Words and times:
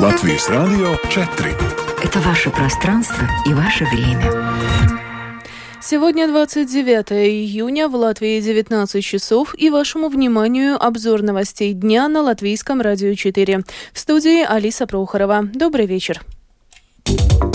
Латвийс 0.00 0.48
Радио 0.48 0.94
4. 1.10 1.56
Это 2.04 2.20
ваше 2.20 2.50
пространство 2.50 3.26
и 3.44 3.52
ваше 3.52 3.84
время. 3.84 4.32
Сегодня 5.82 6.28
29 6.28 7.10
июня, 7.10 7.88
в 7.88 7.96
Латвии 7.96 8.40
19 8.40 9.04
часов, 9.04 9.56
и 9.58 9.70
вашему 9.70 10.08
вниманию 10.08 10.80
обзор 10.80 11.22
новостей 11.22 11.72
дня 11.72 12.06
на 12.06 12.22
Латвийском 12.22 12.80
радио 12.80 13.12
4. 13.14 13.64
В 13.92 13.98
студии 13.98 14.44
Алиса 14.44 14.86
Прохорова. 14.86 15.42
Добрый 15.42 15.86
вечер. 15.86 16.22
В 17.04 17.47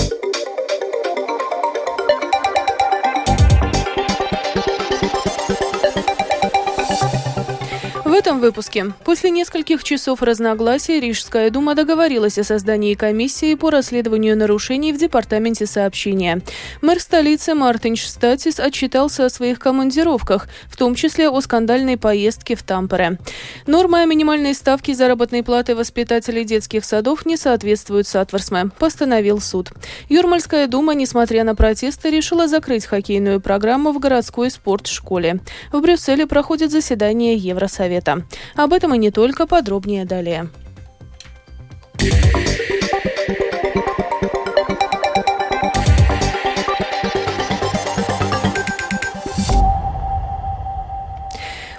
этом 8.23 8.39
выпуске. 8.39 8.93
После 9.03 9.31
нескольких 9.31 9.83
часов 9.83 10.21
разногласий 10.21 10.97
Рижская 11.01 11.49
дума 11.49 11.75
договорилась 11.75 12.37
о 12.37 12.45
создании 12.45 12.93
комиссии 12.93 13.53
по 13.55 13.69
расследованию 13.69 14.37
нарушений 14.37 14.93
в 14.93 14.97
Департаменте 14.97 15.65
сообщения. 15.65 16.41
Мэр 16.81 17.01
столицы 17.01 17.53
Мартин 17.53 17.97
Штатис 17.97 18.61
отчитался 18.61 19.25
о 19.25 19.29
своих 19.29 19.59
командировках, 19.59 20.47
в 20.69 20.77
том 20.77 20.95
числе 20.95 21.27
о 21.27 21.41
скандальной 21.41 21.97
поездке 21.97 22.55
в 22.55 22.63
Тампере. 22.63 23.19
Нормы 23.67 23.99
о 23.99 24.05
минимальной 24.05 24.53
ставке 24.53 24.95
заработной 24.95 25.43
платы 25.43 25.75
воспитателей 25.75 26.45
детских 26.45 26.85
садов 26.85 27.25
не 27.25 27.35
соответствуют 27.35 28.07
Сатворсме, 28.07 28.69
постановил 28.79 29.41
суд. 29.41 29.71
Юрмальская 30.07 30.67
дума, 30.67 30.93
несмотря 30.93 31.43
на 31.43 31.55
протесты, 31.55 32.09
решила 32.09 32.47
закрыть 32.47 32.85
хоккейную 32.85 33.41
программу 33.41 33.91
в 33.91 33.99
городской 33.99 34.49
спортшколе. 34.49 35.41
В 35.73 35.81
Брюсселе 35.81 36.25
проходит 36.25 36.71
заседание 36.71 37.35
Евросовета. 37.35 38.12
Об 38.55 38.73
этом 38.73 38.93
и 38.93 38.97
не 38.97 39.11
только, 39.11 39.47
подробнее 39.47 40.05
далее. 40.05 40.49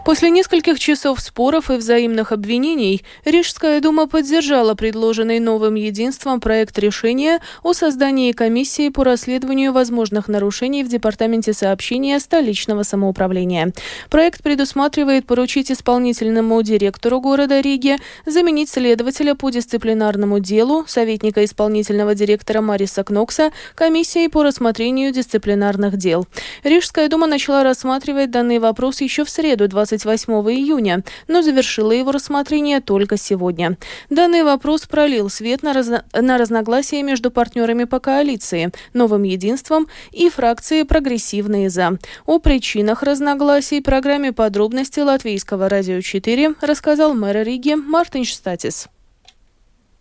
После 0.05 0.29
нескольких 0.29 0.79
часов 0.79 1.19
споров 1.19 1.71
и 1.71 1.77
взаимных 1.77 2.31
обвинений 2.31 3.03
Рижская 3.25 3.81
дума 3.81 4.07
поддержала 4.07 4.75
предложенный 4.75 5.41
новым 5.41 5.77
единством 5.77 6.43
проект 6.43 6.79
решения 6.79 7.41
о 7.63 7.73
создании 7.73 8.33
комиссии 8.33 8.91
по 8.91 9.03
расследованию 9.03 9.73
возможных 9.73 10.29
нарушений 10.29 10.85
в 10.85 10.89
Департаменте 10.89 11.55
сообщения 11.55 12.21
столичного 12.21 12.83
самоуправления. 12.83 13.73
Проект 14.11 14.43
предусматривает 14.43 15.27
поручить 15.27 15.73
исполнительному 15.73 16.63
директору 16.63 17.23
города 17.23 17.61
Риги 17.61 17.97
заменить 18.27 18.69
следователя 18.69 19.35
по 19.35 19.49
дисциплинарному 19.49 20.39
делу, 20.39 20.85
советника 20.87 21.43
исполнительного 21.47 22.15
директора 22.15 22.61
Мариса 22.61 23.05
Кнокса, 23.05 23.53
комиссией 23.75 24.29
по 24.29 24.43
рассмотрению 24.43 25.15
дисциплинарных 25.15 25.97
дел. 25.97 26.27
Рижская 26.63 27.09
дума 27.09 27.27
начала 27.27 27.63
рассматривать 27.63 28.31
данный 28.31 28.59
вопрос 28.59 29.01
еще 29.01 29.25
в 29.25 29.31
среду 29.31 29.67
20 29.67 29.94
28 29.97 30.33
июня, 30.53 31.03
но 31.28 31.42
завершила 31.42 31.92
его 31.92 32.12
рассмотрение 32.12 32.81
только 32.81 33.17
сегодня. 33.17 33.78
Данный 34.11 34.42
вопрос 34.42 34.83
пролил 34.86 35.31
свет 35.31 35.62
на, 35.62 35.73
разно... 35.73 36.05
на 36.12 36.39
разногласия 36.39 37.03
между 37.03 37.31
партнерами 37.31 37.84
по 37.84 38.01
коалиции, 38.01 38.73
новым 38.92 39.23
единством 39.23 39.89
и 40.12 40.28
фракции 40.28 40.83
«Прогрессивные 40.83 41.70
за». 41.70 41.98
О 42.27 42.39
причинах 42.39 43.03
разногласий 43.03 43.81
программе 43.81 44.33
подробности 44.33 45.01
Латвийского 45.01 45.69
радио 45.69 46.01
4 46.01 46.55
рассказал 46.61 47.14
мэр 47.14 47.45
Риги 47.45 47.75
Мартин 47.75 48.25
Штатис. 48.25 48.89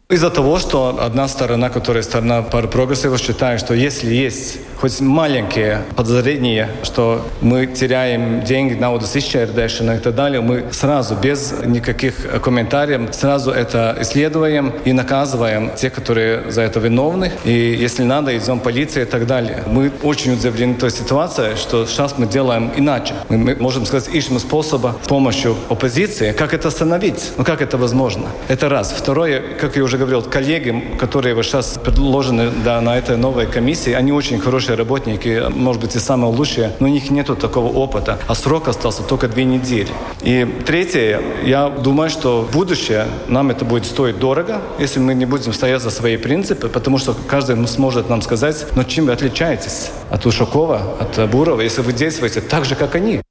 Из-за 0.10 0.30
того, 0.30 0.60
что 0.60 1.00
одна 1.02 1.30
сторона, 1.30 1.70
которая 1.70 2.04
сторона 2.04 2.42
прогрессива, 2.42 3.18
считает, 3.18 3.62
что 3.62 3.74
если 3.74 4.14
есть 4.14 4.60
хоть 4.82 5.00
маленькие 5.00 5.84
подозрения, 5.96 6.70
что 6.84 7.26
мы 7.40 7.68
теряем 7.68 8.44
деньги 8.44 8.74
на 8.74 8.92
удосищердешину 8.92 9.96
и 9.96 10.00
так 10.00 10.14
далее, 10.14 10.42
мы 10.42 10.66
сразу, 10.72 11.16
без 11.16 11.54
никаких 11.66 12.42
комментариев, 12.42 13.16
сразу 13.16 13.52
это 13.52 13.98
исследуем 14.02 14.74
и 14.84 14.92
наказываем 14.92 15.72
тех, 15.74 15.94
которые 15.94 16.52
за 16.52 16.64
это 16.64 16.82
виновны. 16.82 17.32
И 17.46 17.54
если 17.54 18.04
надо, 18.04 18.38
идем 18.38 18.60
полиции 18.60 19.04
и 19.04 19.06
так 19.06 19.26
далее. 19.26 19.64
Мы 19.68 19.90
очень 20.04 20.34
удивлены 20.34 20.76
той 20.76 20.92
ситуацией, 20.92 21.56
что 21.56 21.86
сейчас 21.86 22.18
мы 22.18 22.28
делаем 22.28 22.72
иначе. 22.76 23.14
Мы, 23.30 23.56
можем 23.56 23.86
сказать, 23.86 24.14
ищем 24.14 24.38
способа 24.38 24.98
с 25.02 25.08
помощью 25.08 25.56
оппозиции, 25.70 26.34
как 26.34 26.54
это 26.54 26.68
остановить. 26.68 27.32
Ну 27.38 27.46
как 27.46 27.62
это 27.62 27.78
возможно? 27.78 28.28
Это 28.50 28.68
раз. 28.68 28.92
Второе, 28.92 29.42
как 29.58 29.78
я 29.78 29.84
уже 29.84 29.93
говорил, 29.98 30.22
коллеги, 30.22 30.98
которые 31.00 31.36
вот 31.36 31.46
сейчас 31.46 31.80
предложены 31.84 32.52
да, 32.64 32.82
на 32.82 32.98
этой 32.98 33.18
новой 33.18 33.46
комиссии, 33.46 33.94
они 33.94 34.12
очень 34.12 34.40
хорошие 34.40 34.76
работники, 34.76 35.44
может 35.50 35.82
быть, 35.82 35.96
и 35.96 36.00
самые 36.00 36.34
лучшие, 36.34 36.72
но 36.80 36.88
у 36.88 36.90
них 36.90 37.10
нет 37.10 37.28
такого 37.40 37.72
опыта, 37.72 38.20
а 38.28 38.36
срок 38.36 38.68
остался 38.68 39.04
только 39.04 39.28
две 39.28 39.46
недели. 39.46 39.90
И 40.22 40.46
третье, 40.66 41.22
я 41.44 41.70
думаю, 41.70 42.10
что 42.10 42.42
в 42.42 42.52
будущее 42.52 43.08
нам 43.28 43.50
это 43.50 43.66
будет 43.66 43.86
стоить 43.86 44.20
дорого, 44.20 44.62
если 44.80 45.00
мы 45.00 45.14
не 45.14 45.26
будем 45.26 45.54
стоять 45.54 45.82
за 45.82 45.90
свои 45.90 46.18
принципы, 46.18 46.68
потому 46.68 46.98
что 46.98 47.16
каждый 47.28 47.56
сможет 47.68 48.10
нам 48.10 48.22
сказать, 48.22 48.66
но 48.76 48.84
чем 48.84 49.06
вы 49.06 49.14
отличаетесь 49.14 49.92
от 50.10 50.26
Ушакова, 50.26 50.98
от 51.00 51.30
Бурова, 51.30 51.62
если 51.62 51.82
вы 51.82 51.94
действуете 51.94 52.42
так 52.42 52.66
же, 52.66 52.76
как 52.76 52.96
они. 52.96 53.22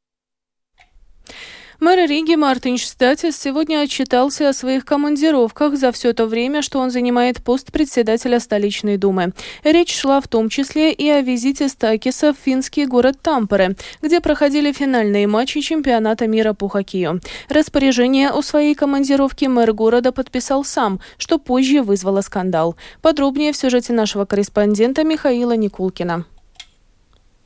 Мэр 1.82 2.08
Риги 2.08 2.36
Мартин 2.36 2.78
Штатис 2.78 3.36
сегодня 3.36 3.80
отчитался 3.80 4.48
о 4.48 4.52
своих 4.52 4.84
командировках 4.84 5.76
за 5.76 5.90
все 5.90 6.12
то 6.12 6.26
время, 6.26 6.62
что 6.62 6.78
он 6.78 6.92
занимает 6.92 7.42
пост 7.42 7.72
председателя 7.72 8.38
столичной 8.38 8.98
думы. 8.98 9.32
Речь 9.64 9.92
шла 9.92 10.20
в 10.20 10.28
том 10.28 10.48
числе 10.48 10.92
и 10.92 11.08
о 11.08 11.22
визите 11.22 11.68
Стакиса 11.68 12.34
в 12.34 12.36
финский 12.36 12.86
город 12.86 13.16
Тампере, 13.20 13.74
где 14.00 14.20
проходили 14.20 14.70
финальные 14.70 15.26
матчи 15.26 15.60
чемпионата 15.60 16.28
мира 16.28 16.52
по 16.52 16.68
хоккею. 16.68 17.20
Распоряжение 17.48 18.30
о 18.30 18.42
своей 18.42 18.76
командировке 18.76 19.48
мэр 19.48 19.72
города 19.72 20.12
подписал 20.12 20.64
сам, 20.64 21.00
что 21.18 21.40
позже 21.40 21.82
вызвало 21.82 22.20
скандал. 22.20 22.76
Подробнее 23.00 23.52
в 23.52 23.56
сюжете 23.56 23.92
нашего 23.92 24.24
корреспондента 24.24 25.02
Михаила 25.02 25.56
Никулкина. 25.56 26.26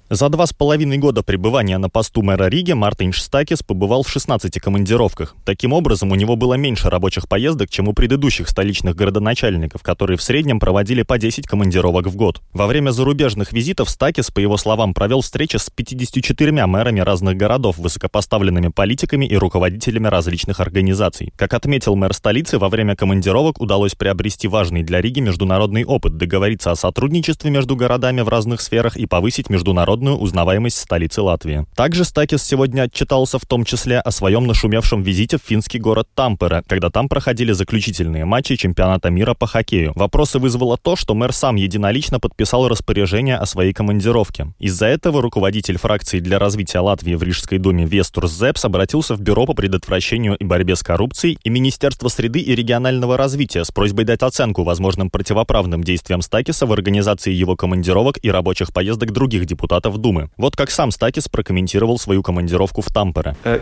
За 0.09 0.29
два 0.29 0.47
с 0.47 0.53
половиной 0.53 0.99
года 0.99 1.25
пребывания 1.25 1.79
на 1.79 1.89
посту 1.89 2.23
мэра 2.23 2.45
Риги 2.45 2.71
Мартин 2.71 3.11
Штакис 3.11 3.65
побывал 3.65 4.05
в 4.05 4.09
16 4.09 4.61
командировках. 4.61 5.35
Таким 5.45 5.73
образом, 5.73 6.13
у 6.13 6.15
него 6.15 6.37
было 6.37 6.55
меньше 6.55 6.89
рабочих 6.91 7.29
поездок, 7.29 7.71
чем 7.71 7.89
у 7.89 7.93
предыдущих 7.93 8.49
столичных 8.49 8.95
городоначальников, 8.95 9.83
которые 9.83 10.17
в 10.17 10.23
среднем 10.23 10.61
проводили 10.61 11.03
по 11.03 11.19
10 11.19 11.49
командировок 11.49 12.07
в 12.07 12.15
год. 12.15 12.41
Во 12.53 12.69
время 12.69 12.93
зарубежных 12.93 13.53
визитов 13.53 13.91
Стакис, 13.91 14.31
по 14.31 14.39
его 14.39 14.57
словам, 14.57 14.95
провел 14.95 15.23
встречи 15.23 15.57
с 15.57 15.71
54 15.71 16.67
мэрами 16.67 17.01
разных 17.01 17.37
городов, 17.37 17.77
высокопоставленными 17.77 18.69
политиками 18.69 19.27
и 19.27 19.37
руководителями 19.37 20.07
различных 20.07 20.61
организаций. 20.61 21.33
Как 21.35 21.53
отметил 21.53 21.97
мэр 21.97 22.15
столицы, 22.15 22.59
во 22.59 22.69
время 22.69 22.95
командировок 22.95 23.61
удалось 23.61 23.97
приобрести 23.97 24.47
важный 24.47 24.85
для 24.85 25.01
Риги 25.01 25.19
международный 25.19 25.85
опыт, 25.85 26.17
договориться 26.17 26.71
о 26.71 26.77
сотрудничестве 26.77 27.51
между 27.51 27.75
городами 27.75 28.21
в 28.21 28.29
разных 28.29 28.61
сферах 28.61 28.97
и 28.97 29.07
повысить 29.07 29.51
международный 29.51 29.96
международную 29.97 30.17
узнаваемость 30.17 30.79
столицы 30.79 31.23
Латвии. 31.23 31.67
Также 31.75 32.05
Стакис 32.05 32.43
сегодня 32.43 32.83
отчитался 32.83 33.39
в 33.39 33.47
том 33.47 33.65
числе 33.65 33.99
о 34.01 34.11
своем 34.11 34.47
нашумевшем 34.47 35.03
визите 35.03 35.39
в 35.39 35.43
финский 35.43 35.79
город 35.79 36.09
Тампере, 36.15 36.63
когда 36.67 36.91
там 36.91 37.09
проходили 37.09 37.53
заключительные 37.53 38.25
матчи 38.25 38.57
чемпионата 38.57 39.11
мира 39.11 39.35
по 39.35 39.47
хоккею. 39.47 39.93
Вопросы 39.95 40.39
вызвало 40.39 40.77
то, 40.77 40.97
что 40.97 41.15
мэр 41.15 41.33
сам 41.33 41.57
единолично 41.57 42.21
подписал 42.21 42.69
распоряжение 42.69 43.37
о 43.37 43.47
своей 43.47 43.73
командировке. 43.73 44.53
Из-за 44.59 44.87
этого 44.87 45.23
руководитель 45.23 45.79
фракции 45.79 46.21
для 46.21 46.39
развития 46.39 46.81
Латвии 46.81 47.15
в 47.15 47.23
Рижской 47.23 47.59
думе 47.59 47.87
Вестур 47.87 48.29
Зепс 48.29 48.65
обратился 48.65 49.15
в 49.15 49.21
Бюро 49.21 49.47
по 49.47 49.55
предотвращению 49.55 50.37
и 50.37 50.45
борьбе 50.45 50.77
с 50.77 50.83
коррупцией 50.83 51.39
и 51.43 51.51
Министерство 51.51 52.09
среды 52.09 52.41
и 52.41 52.55
регионального 52.55 53.17
развития 53.17 53.65
с 53.65 53.71
просьбой 53.71 54.05
дать 54.05 54.23
оценку 54.23 54.63
возможным 54.63 55.11
противоправным 55.11 55.83
действиям 55.83 56.23
Стакиса 56.23 56.67
в 56.67 56.73
организации 56.73 57.33
его 57.33 57.57
командировок 57.57 58.19
и 58.23 58.31
рабочих 58.31 58.73
поездок 58.73 59.13
других 59.13 59.47
депутатов 59.47 59.86
депутатов 59.87 59.99
Думы. 59.99 60.29
Вот 60.37 60.57
как 60.57 60.71
сам 60.71 60.91
Стакис 60.91 61.29
прокомментировал 61.29 61.99
свою 61.99 62.23
командировку 62.23 62.83
в 62.83 62.87
Тампере. 62.87 63.37
Э, 63.45 63.59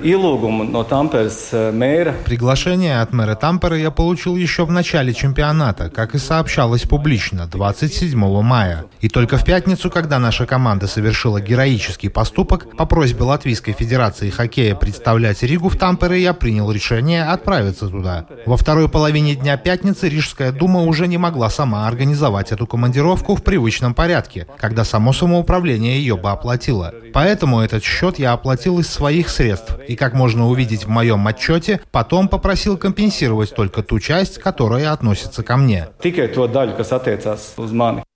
э, 1.53 2.13
Приглашение 2.25 3.01
от 3.01 3.13
мэра 3.13 3.35
Тампере 3.35 3.83
я 3.83 3.91
получил 3.91 4.37
еще 4.37 4.65
в 4.65 4.71
начале 4.71 5.15
чемпионата, 5.15 5.91
как 5.91 6.15
и 6.15 6.19
сообщалось 6.19 6.83
публично, 6.83 7.47
27 7.47 8.43
мая. 8.43 8.85
И 9.01 9.09
только 9.09 9.37
в 9.37 9.45
пятницу, 9.45 9.91
когда 9.91 10.19
наша 10.19 10.47
команда 10.47 10.87
совершила 10.87 11.41
героический 11.41 12.09
поступок, 12.09 12.77
по 12.77 12.87
просьбе 12.87 13.25
Латвийской 13.25 13.73
Федерации 13.73 14.31
хоккея 14.31 14.75
представлять 14.75 15.43
Ригу 15.43 15.69
в 15.69 15.77
Тампере, 15.77 16.23
я 16.23 16.33
принял 16.35 16.71
решение 16.73 17.25
отправиться 17.25 17.89
туда. 17.89 18.27
Во 18.47 18.57
второй 18.57 18.89
половине 18.89 19.35
дня 19.35 19.57
пятницы 19.57 20.09
Рижская 20.09 20.53
дума 20.53 20.83
уже 20.83 21.07
не 21.07 21.19
могла 21.19 21.51
сама 21.51 21.87
организовать 21.87 22.53
эту 22.53 22.67
командировку 22.67 23.35
в 23.35 23.43
привычном 23.43 23.95
порядке, 23.95 24.47
когда 24.59 24.85
само 24.85 25.13
самоуправление 25.13 25.99
ее 25.99 26.14
ее 26.15 26.21
бы 26.21 26.31
оплатила. 26.31 26.95
Поэтому 27.13 27.61
этот 27.61 27.83
счет 27.83 28.19
я 28.19 28.33
оплатил 28.33 28.79
из 28.79 28.89
своих 28.89 29.29
средств. 29.29 29.77
И 29.87 29.97
как 29.97 30.15
можно 30.15 30.49
увидеть 30.49 30.85
в 30.85 30.89
моем 30.89 31.27
отчете, 31.27 31.81
потом 31.91 32.29
попросил 32.29 32.77
компенсировать 32.77 33.55
только 33.55 33.83
ту 33.83 34.01
часть, 34.01 34.39
которая 34.39 34.93
относится 34.93 35.43
ко 35.43 35.57
мне. 35.57 35.89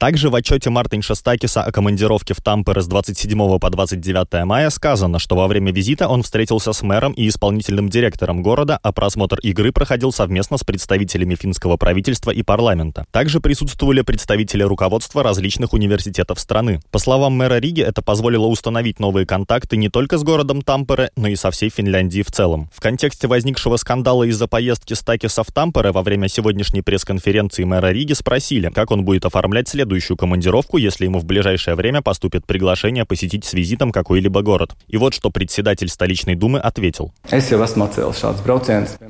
Также 0.01 0.31
в 0.31 0.37
отчете 0.37 0.71
Мартин 0.71 1.03
Шастакиса 1.03 1.65
о 1.65 1.73
командировке 1.73 2.33
в 2.33 2.41
Тампере 2.41 2.83
с 2.83 2.87
27 2.87 3.59
по 3.59 3.69
29 3.69 4.45
мая 4.45 4.71
сказано, 4.71 5.19
что 5.19 5.35
во 5.35 5.49
время 5.49 5.73
визита 5.73 6.07
он 6.07 6.23
встретился 6.23 6.73
с 6.73 6.83
мэром 6.83 7.15
и 7.15 7.27
исполнительным 7.27 7.89
директором 7.89 8.41
города, 8.41 8.79
а 8.81 8.93
просмотр 8.93 9.41
игры 9.41 9.73
проходил 9.73 10.13
совместно 10.13 10.57
с 10.57 10.63
представителями 10.63 11.35
финского 11.35 11.77
правительства 11.77 12.31
и 12.31 12.45
парламента. 12.45 13.07
Также 13.11 13.41
присутствовали 13.41 14.03
представители 14.03 14.63
руководства 14.63 15.25
различных 15.25 15.73
университетов 15.73 16.39
страны. 16.39 16.81
По 16.93 17.01
словам 17.01 17.33
мэра 17.33 17.59
Риги, 17.59 17.83
это 17.83 18.01
позволило 18.01 18.47
установить 18.47 19.01
новые 19.01 19.27
контакты 19.27 19.77
не 19.77 19.89
только 19.89 20.17
с 20.17 20.23
городом 20.23 20.63
Тампере, 20.63 21.11
но 21.17 21.27
и 21.27 21.35
со 21.35 21.51
всей 21.51 21.71
Финляндии 21.71 22.23
в 22.23 22.31
целом. 22.31 22.71
В 22.73 22.81
контексте 22.81 23.27
возникшего 23.27 23.75
скандала 23.77 24.23
из-за 24.23 24.47
поездки 24.47 24.95
Стакиса 24.95 25.43
в 25.43 25.51
Тампере 25.51 25.91
во 25.91 26.03
время 26.03 26.29
сегодняшней 26.29 26.83
пресс-конференции 26.83 27.65
мэра 27.65 27.91
Риги 27.91 28.13
спросили, 28.13 28.71
как 28.73 28.93
он 28.93 29.05
будет 29.05 29.25
оформлять 29.25 29.67
следующую 29.89 30.19
командировку, 30.19 30.77
если 30.77 31.07
ему 31.07 31.19
в 31.19 31.25
ближайшее 31.25 31.75
время 31.75 32.03
поступит 32.03 32.45
приглашение 32.45 33.07
посетить 33.07 33.47
с 33.47 33.55
визитом 33.55 33.91
какой-либо 33.91 34.43
город. 34.43 34.77
И 34.87 34.99
вот 34.99 35.15
что 35.15 35.31
председатель 35.31 35.89
столичной 35.89 36.35
думы 36.35 36.59
ответил. 36.59 37.15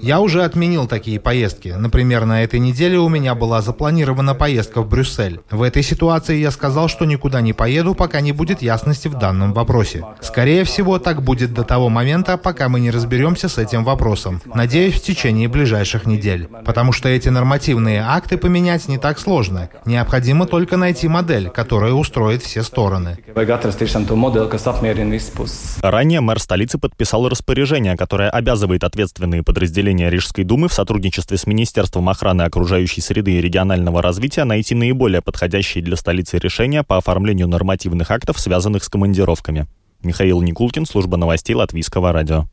Я 0.01 0.21
уже 0.21 0.45
отменил 0.45 0.87
такие 0.87 1.19
поездки. 1.19 1.75
Например, 1.77 2.27
на 2.27 2.45
этой 2.45 2.61
неделе 2.61 2.97
у 2.99 3.09
меня 3.09 3.35
была 3.35 3.61
запланирована 3.61 4.37
поездка 4.37 4.81
в 4.81 4.89
Брюссель. 4.89 5.41
В 5.51 5.63
этой 5.63 5.83
ситуации 5.83 6.39
я 6.39 6.53
сказал, 6.53 6.89
что 6.89 7.05
никуда 7.07 7.41
не 7.41 7.53
поеду, 7.53 7.97
пока 7.97 8.21
не 8.21 8.31
будет 8.31 8.63
ясности 8.63 9.09
в 9.09 9.19
данном 9.19 9.55
вопросе. 9.55 10.05
Скорее 10.21 10.63
всего, 10.63 11.01
так 11.01 11.25
будет 11.25 11.53
до 11.55 11.65
того 11.65 11.89
момента, 11.89 12.37
пока 12.37 12.69
мы 12.69 12.79
не 12.79 12.93
разберемся 12.93 13.49
с 13.49 13.59
этим 13.59 13.83
вопросом. 13.83 14.41
Надеюсь, 14.55 14.95
в 14.95 15.03
течение 15.03 15.49
ближайших 15.49 16.07
недель. 16.07 16.49
Потому 16.65 16.93
что 16.93 17.09
эти 17.09 17.29
нормативные 17.31 18.01
акты 18.01 18.39
поменять 18.39 18.87
не 18.87 18.99
так 18.99 19.19
сложно. 19.19 19.71
Необходимо 19.85 20.47
только 20.47 20.68
найти 20.76 21.09
модель, 21.09 21.50
которая 21.50 21.93
устроит 21.93 22.43
все 22.43 22.62
стороны. 22.62 23.17
Ранее 25.82 26.20
мэр 26.20 26.38
столицы 26.41 26.79
подписал 26.79 27.29
распоряжение, 27.29 27.97
которое 27.97 28.31
обязывает 28.31 28.85
ответственные 28.85 29.43
подразделения 29.43 30.11
Рижской 30.11 30.44
думы 30.44 30.69
в 30.69 30.75
сотрудничестве 30.75 31.37
с 31.37 31.47
Министерством 31.47 32.09
охраны 32.09 32.43
окружающей 32.43 33.00
среды 33.00 33.32
и 33.32 33.41
регионального 33.41 34.03
развития 34.03 34.44
найти 34.44 34.75
наиболее 34.75 35.23
подходящие 35.23 35.82
для 35.82 35.97
столицы 35.97 36.38
решения 36.38 36.82
по 36.82 36.97
оформлению 36.97 37.49
нормативных 37.49 38.11
актов, 38.11 38.38
связанных 38.38 38.85
с 38.85 38.88
командировками. 38.88 39.67
Михаил 40.03 40.41
Никулкин, 40.43 40.87
служба 40.87 41.17
новостей 41.17 41.55
Латвийского 41.55 42.12
радио. 42.12 42.49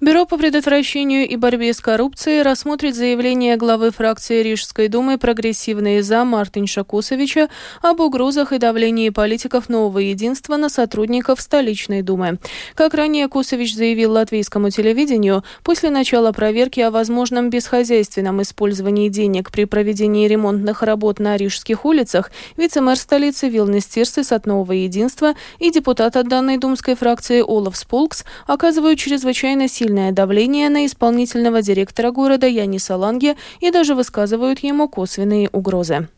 Бюро 0.00 0.24
по 0.24 0.38
предотвращению 0.38 1.28
и 1.28 1.36
борьбе 1.36 1.74
с 1.74 1.80
коррупцией 1.80 2.40
рассмотрит 2.40 2.94
заявление 2.94 3.56
главы 3.56 3.90
фракции 3.90 4.42
Рижской 4.42 4.88
думы 4.88 5.18
«Прогрессивные 5.18 6.02
за» 6.02 6.24
Мартинша 6.24 6.84
Кусовича 6.84 7.50
об 7.82 8.00
угрозах 8.00 8.52
и 8.52 8.58
давлении 8.58 9.10
политиков 9.10 9.68
нового 9.68 9.98
единства 9.98 10.56
на 10.56 10.70
сотрудников 10.70 11.42
столичной 11.42 12.00
думы. 12.00 12.38
Как 12.74 12.94
ранее 12.94 13.28
Кусович 13.28 13.74
заявил 13.74 14.12
латвийскому 14.12 14.70
телевидению, 14.70 15.44
после 15.62 15.90
начала 15.90 16.32
проверки 16.32 16.80
о 16.80 16.90
возможном 16.90 17.50
бесхозяйственном 17.50 18.40
использовании 18.40 19.10
денег 19.10 19.50
при 19.50 19.66
проведении 19.66 20.26
ремонтных 20.26 20.82
работ 20.82 21.18
на 21.18 21.36
рижских 21.36 21.84
улицах, 21.84 22.30
вице-мэр 22.56 22.96
столицы 22.96 23.50
Вилнес 23.50 23.84
Тирсис 23.84 24.32
от 24.32 24.46
нового 24.46 24.72
единства 24.72 25.34
и 25.58 25.70
депутат 25.70 26.16
от 26.16 26.26
данной 26.26 26.56
думской 26.56 26.94
фракции 26.94 27.44
Олаф 27.46 27.76
Сполкс 27.76 28.24
оказывают 28.46 28.98
чрезвычайно 28.98 29.49
сильное 29.56 29.68
сильное 29.68 30.12
давление 30.12 30.68
на 30.68 30.86
исполнительного 30.86 31.62
директора 31.62 32.10
города 32.12 32.46
Яниса 32.46 32.96
Ланге 32.96 33.36
и 33.60 33.70
даже 33.70 33.94
высказывают 33.94 34.60
ему 34.60 34.88
косвенные 34.88 35.48
угрозы. 35.52 36.08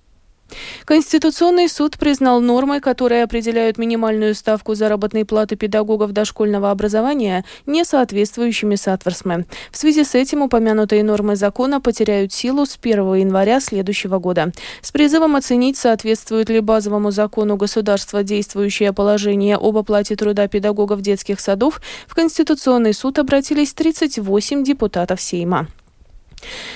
Конституционный 0.84 1.68
суд 1.68 1.98
признал 1.98 2.40
нормы, 2.40 2.80
которые 2.80 3.22
определяют 3.22 3.78
минимальную 3.78 4.34
ставку 4.34 4.74
заработной 4.74 5.24
платы 5.24 5.56
педагогов 5.56 6.12
дошкольного 6.12 6.70
образования, 6.70 7.44
не 7.66 7.84
соответствующими 7.84 8.74
Сатверсме. 8.74 9.46
В 9.70 9.76
связи 9.76 10.04
с 10.04 10.14
этим 10.14 10.42
упомянутые 10.42 11.04
нормы 11.04 11.36
закона 11.36 11.80
потеряют 11.80 12.32
силу 12.32 12.66
с 12.66 12.78
1 12.80 13.14
января 13.14 13.60
следующего 13.60 14.18
года. 14.18 14.52
С 14.80 14.90
призывом 14.90 15.36
оценить, 15.36 15.76
соответствует 15.76 16.48
ли 16.48 16.60
базовому 16.60 17.10
закону 17.10 17.56
государства 17.56 18.22
действующее 18.22 18.92
положение 18.92 19.56
об 19.56 19.76
оплате 19.76 20.16
труда 20.16 20.48
педагогов 20.48 21.00
детских 21.00 21.40
садов, 21.40 21.80
в 22.06 22.14
Конституционный 22.14 22.94
суд 22.94 23.18
обратились 23.18 23.72
38 23.72 24.64
депутатов 24.64 25.20
Сейма. 25.20 25.68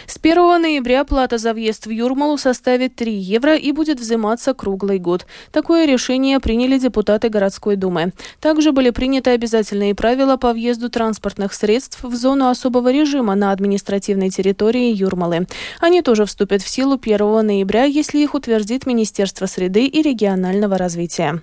С 0.07 0.19
1 0.23 0.61
ноября 0.61 1.05
плата 1.05 1.39
за 1.39 1.53
въезд 1.53 1.87
в 1.87 1.91
Юрмалу 1.91 2.39
составит 2.39 2.97
3 2.97 3.13
евро 3.13 3.57
и 3.57 3.73
будет 3.73 4.01
взиматься 4.01 4.55
круглый 4.55 4.99
год. 4.99 5.27
Такое 5.53 5.87
решение 5.87 6.41
приняли 6.41 6.79
депутаты 6.79 7.29
городской 7.29 7.77
думы. 7.77 8.13
Также 8.41 8.73
были 8.73 8.91
приняты 8.91 9.31
обязательные 9.31 9.95
правила 9.95 10.37
по 10.37 10.53
въезду 10.53 10.89
транспортных 10.89 11.53
средств 11.53 12.03
в 12.03 12.15
зону 12.15 12.49
особого 12.49 12.93
режима 12.93 13.35
на 13.35 13.53
административной 13.53 14.31
территории 14.31 14.93
Юрмалы. 14.93 15.47
Они 15.81 16.03
тоже 16.03 16.25
вступят 16.25 16.63
в 16.63 16.69
силу 16.69 16.99
1 17.01 17.47
ноября, 17.47 17.85
если 17.85 18.19
их 18.19 18.35
утвердит 18.35 18.87
Министерство 18.87 19.47
среды 19.47 19.87
и 19.87 20.03
регионального 20.03 20.79
развития. 20.79 21.43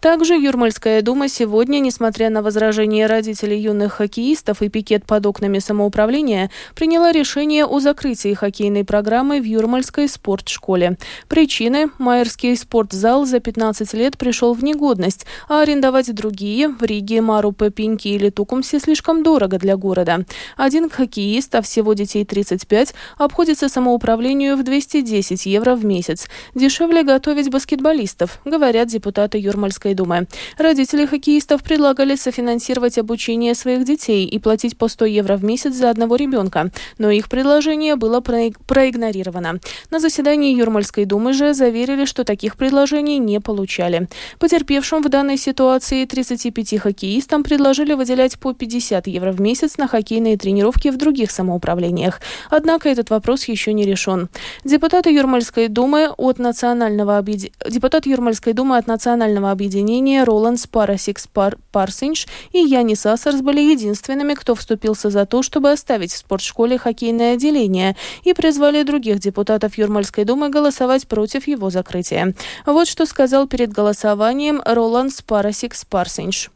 Также 0.00 0.34
Юрмальская 0.34 1.02
дума 1.02 1.28
сегодня, 1.28 1.78
несмотря 1.78 2.30
на 2.30 2.42
возражения 2.42 3.06
родителей 3.06 3.58
юных 3.60 3.94
хоккеистов 3.94 4.62
и 4.62 4.68
пикет 4.68 5.06
под 5.06 5.26
окнами 5.26 5.58
самоуправления, 5.58 6.50
приняла 6.74 7.12
решение 7.12 7.64
о 7.64 7.80
закрытии 7.80 8.34
хоккейной 8.34 8.84
программы 8.84 9.40
в 9.40 9.44
Юрмальской 9.44 10.08
спортшколе. 10.08 10.98
Причины– 11.28 11.90
Майерский 11.98 12.56
спортзал 12.56 13.24
за 13.26 13.40
15 13.40 13.94
лет 13.94 14.18
пришел 14.18 14.54
в 14.54 14.62
негодность, 14.62 15.26
а 15.48 15.62
арендовать 15.62 16.14
другие 16.14 16.68
в 16.68 16.82
Риге, 16.82 17.20
Марупе, 17.20 17.70
Пинки 17.70 18.08
или 18.08 18.30
Тукумсе 18.30 18.78
слишком 18.78 19.22
дорого 19.22 19.58
для 19.58 19.76
города. 19.76 20.24
Один 20.56 20.90
хоккеист, 20.90 21.54
а 21.54 21.62
всего 21.62 21.94
детей 21.94 22.24
35, 22.24 22.94
обходится 23.18 23.68
самоуправлению 23.68 24.56
в 24.56 24.62
210 24.62 25.46
евро 25.46 25.74
в 25.74 25.84
месяц. 25.84 26.28
Дешевле 26.54 27.02
готовить 27.02 27.50
баскетболистов, 27.50 28.40
говорят 28.44 28.88
депутаты 28.88 29.38
Юрмальской 29.54 29.94
думы. 29.94 30.26
Родители 30.58 31.06
хоккеистов 31.06 31.62
предлагали 31.62 32.16
софинансировать 32.16 32.98
обучение 32.98 33.54
своих 33.54 33.84
детей 33.84 34.26
и 34.26 34.38
платить 34.38 34.76
по 34.76 34.88
100 34.88 35.04
евро 35.06 35.36
в 35.36 35.44
месяц 35.44 35.74
за 35.74 35.90
одного 35.90 36.16
ребенка, 36.16 36.70
но 36.98 37.10
их 37.10 37.28
предложение 37.28 37.94
было 37.96 38.20
проигнорировано. 38.20 39.60
На 39.90 40.00
заседании 40.00 40.56
Юрмальской 40.56 41.04
думы 41.04 41.32
же 41.32 41.54
заверили, 41.54 42.04
что 42.04 42.24
таких 42.24 42.56
предложений 42.56 43.18
не 43.18 43.40
получали. 43.40 44.08
Потерпевшим 44.38 45.02
в 45.02 45.08
данной 45.08 45.36
ситуации 45.36 46.04
35 46.04 46.80
хоккеистам 46.80 47.44
предложили 47.44 47.94
выделять 47.94 48.38
по 48.38 48.52
50 48.52 49.06
евро 49.06 49.32
в 49.32 49.40
месяц 49.40 49.78
на 49.78 49.86
хоккейные 49.86 50.36
тренировки 50.36 50.90
в 50.90 50.96
других 50.96 51.30
самоуправлениях. 51.30 52.20
Однако 52.50 52.88
этот 52.88 53.10
вопрос 53.10 53.44
еще 53.44 53.72
не 53.72 53.84
решен. 53.84 54.28
Депутаты 54.64 55.10
Юрмальской 55.10 55.68
думы 55.68 56.08
от 56.16 56.38
национального 56.38 57.18
объединения 57.18 57.52
депутат 57.84 58.06
Юрмальской 58.06 58.52
думы 58.54 58.78
от 58.78 58.86
национального 58.86 59.43
объединения 59.50 60.24
Роландс 60.24 60.66
Парасикс 60.66 61.26
Пар 61.26 61.56
Парсинч 61.72 62.26
и 62.52 62.58
Янис 62.58 63.06
Асарс 63.06 63.40
были 63.40 63.60
единственными, 63.60 64.34
кто 64.34 64.54
вступился 64.54 65.10
за 65.10 65.26
то, 65.26 65.42
чтобы 65.42 65.72
оставить 65.72 66.12
в 66.12 66.18
спортшколе 66.18 66.78
хоккейное 66.78 67.34
отделение 67.34 67.96
и 68.22 68.32
призвали 68.34 68.82
других 68.82 69.18
депутатов 69.20 69.78
Юрмальской 69.78 70.24
думы 70.24 70.48
голосовать 70.50 71.06
против 71.08 71.46
его 71.46 71.70
закрытия. 71.70 72.34
Вот 72.66 72.88
что 72.88 73.06
сказал 73.06 73.46
перед 73.46 73.72
голосованием 73.72 74.62
Роландс 74.64 75.22
Парасикс 75.22 75.84
Парсинч. 75.84 76.48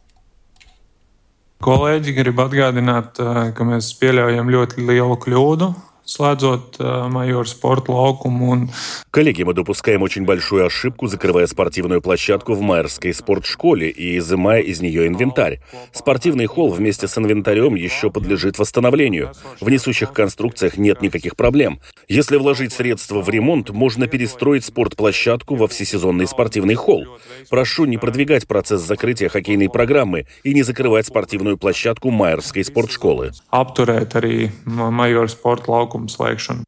Kolēģi, 1.59 2.13
gribu 2.15 2.45
atgādināt, 2.45 3.17
ka 3.19 3.65
mēs 3.67 3.91
pieļaujam 3.99 4.47
ļoti 4.55 4.85
lielu 4.87 5.17
kļūdu 5.19 5.73
слādзot 6.09 6.79
майор 7.09 7.47
спорт 7.47 7.89
лаукум. 7.89 8.71
Коллеги, 9.11 9.43
мы 9.43 9.53
допускаем 9.53 10.03
очень 10.03 10.25
большую 10.25 10.65
ошибку, 10.65 11.07
закрывая 11.07 11.47
спортивную 11.47 12.01
площадку 12.01 12.55
в 12.55 12.61
Майерской 12.61 13.13
спортшколе 13.13 13.91
и 13.91 14.19
изымая 14.19 14.61
из 14.61 14.81
нее 14.81 15.07
инвентарь. 15.07 15.61
Спортивный 15.93 16.47
холл 16.47 16.71
вместе 16.71 17.09
с 17.09 17.19
инвентарем 17.19 17.75
еще 17.75 18.11
подлежит 18.11 18.59
восстановлению. 18.59 19.33
В 19.61 19.69
несущих 19.69 20.13
конструкциях 20.13 20.79
нет 20.79 21.03
никаких 21.03 21.37
проблем. 21.37 21.81
Если 22.09 22.37
вложить 22.37 22.73
средства 22.73 23.21
в 23.21 23.29
ремонт, 23.29 23.71
можно 23.71 24.07
перестроить 24.07 24.65
спортплощадку 24.65 25.57
во 25.57 25.69
всесезонный 25.69 26.27
спортивный 26.27 26.75
холл. 26.75 27.05
Прошу 27.51 27.85
не 27.85 27.99
продвигать 27.99 28.47
процесс 28.47 28.81
закрытия 28.81 29.29
хоккейной 29.29 29.69
программы 29.69 30.27
и 30.43 30.55
не 30.55 30.63
закрывать 30.63 31.07
спортивную 31.07 31.59
площадку 31.59 32.11
Майерской 32.11 32.65
спортшколы. 32.65 33.33
Arī 33.51 34.51
майор 34.65 35.29
спорт 35.29 35.69
лаукум 35.69 35.98
nosaukuma 35.99 36.09
slēgšanu. 36.09 36.65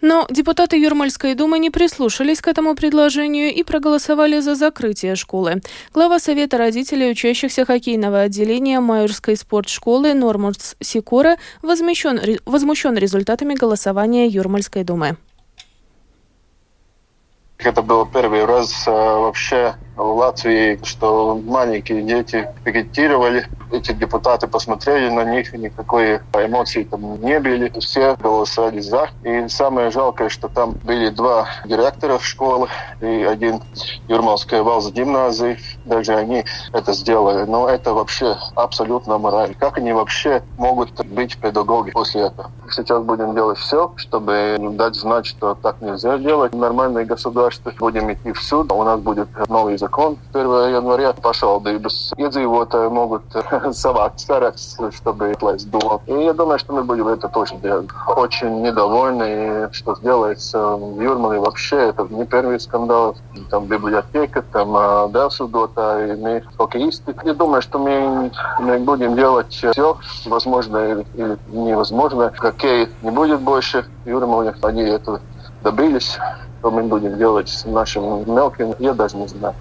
Но 0.00 0.26
депутаты 0.28 0.76
Юрмальской 0.76 1.34
думы 1.34 1.58
не 1.58 1.70
прислушались 1.70 2.42
к 2.42 2.48
этому 2.48 2.74
предложению 2.74 3.54
и 3.54 3.62
проголосовали 3.62 4.40
за 4.40 4.54
закрытие 4.54 5.16
школы. 5.16 5.62
Глава 5.94 6.18
Совета 6.18 6.58
родителей 6.58 7.10
учащихся 7.10 7.64
хоккейного 7.64 8.20
отделения 8.20 8.80
Майорской 8.80 9.34
спортшколы 9.36 10.12
Нормурс 10.12 10.76
Сикора 10.80 11.36
возмущен, 11.62 12.20
возмущен 12.44 12.98
результатами 12.98 13.54
голосования 13.54 14.26
Юрмальской 14.26 14.84
думы. 14.84 15.16
Это 17.56 17.80
был 17.80 18.04
первый 18.04 18.44
раз 18.44 18.86
вообще 18.86 19.74
в 19.96 20.16
Латвии, 20.16 20.80
что 20.82 21.40
маленькие 21.44 22.02
дети 22.02 22.48
пикетировали. 22.64 23.46
Эти 23.70 23.92
депутаты 23.92 24.46
посмотрели 24.46 25.08
на 25.08 25.24
них, 25.24 25.52
никакой 25.52 26.20
эмоций 26.32 26.84
там 26.84 27.20
не 27.20 27.40
были. 27.40 27.72
Все 27.80 28.16
голосовали 28.16 28.80
за. 28.80 29.08
И 29.22 29.48
самое 29.48 29.90
жалкое, 29.90 30.28
что 30.28 30.48
там 30.48 30.72
были 30.84 31.10
два 31.10 31.48
директора 31.64 32.18
школы 32.18 32.68
и 33.00 33.24
один 33.24 33.60
Юрмалская 34.08 34.62
валза 34.62 34.92
гимназии. 34.92 35.58
Даже 35.84 36.14
они 36.14 36.44
это 36.72 36.92
сделали. 36.92 37.44
Но 37.44 37.68
это 37.68 37.94
вообще 37.94 38.36
абсолютно 38.54 39.18
мораль. 39.18 39.54
Как 39.58 39.78
они 39.78 39.92
вообще 39.92 40.42
могут 40.58 41.04
быть 41.06 41.36
педагоги 41.38 41.90
после 41.90 42.22
этого? 42.22 42.50
Сейчас 42.70 43.02
будем 43.02 43.34
делать 43.34 43.58
все, 43.58 43.92
чтобы 43.96 44.56
дать 44.72 44.94
знать, 44.94 45.26
что 45.26 45.54
так 45.54 45.80
нельзя 45.80 46.18
делать. 46.18 46.54
Нормальное 46.54 47.04
государство. 47.04 47.72
Будем 47.78 48.12
идти 48.12 48.32
в 48.32 48.42
суд. 48.42 48.70
У 48.72 48.82
нас 48.82 49.00
будет 49.00 49.28
новый 49.48 49.74
закон 49.84 50.16
1. 50.32 50.72
января 50.72 51.10
pašvaldības 51.20 51.96
iedzīvotāji 52.16 52.90
могут 52.94 53.34
savākt 53.82 54.22
saraksts, 54.22 54.78
чтобы 54.96 55.32
отlaist 55.34 55.68
дом. 55.68 56.00
И 56.06 56.24
я 56.24 56.32
думаю, 56.32 56.58
что 56.58 56.72
мы 56.72 56.84
будем 56.84 57.08
это 57.08 57.28
тоже 57.28 57.56
делать. 57.56 57.88
Очень 58.16 58.62
недовольны, 58.62 59.68
что 59.72 59.94
сделается 59.96 60.58
в 60.76 61.00
Юрмале 61.00 61.38
вообще. 61.38 61.76
Это 61.90 62.06
не 62.08 62.24
первый 62.24 62.58
скандал. 62.60 63.16
Там 63.50 63.66
библиотека, 63.66 64.42
там 64.52 64.72
да, 65.12 65.28
судотаи, 65.28 66.16
мы 66.16 66.42
хоккеисты. 66.56 67.14
Я 67.24 67.34
думаю, 67.34 67.60
что 67.60 67.78
мы, 67.78 68.30
мы 68.60 68.78
будем 68.78 69.16
делать 69.16 69.52
все, 69.52 69.98
возможно 70.24 71.04
или 71.14 71.38
невозможно. 71.48 72.32
Хоккей 72.36 72.88
не 73.02 73.10
будет 73.10 73.40
больше 73.40 73.84
в 74.04 74.08
Юрмале. 74.08 74.54
Они 74.62 74.82
это 74.82 75.20
добились. 75.62 76.18
Что 76.60 76.70
мы 76.70 76.82
будем 76.84 77.18
делать 77.18 77.50
с 77.50 77.66
нашим 77.66 78.24
мелким, 78.34 78.74
я 78.78 78.94
даже 78.94 79.18
не 79.18 79.28
знаю. 79.28 79.54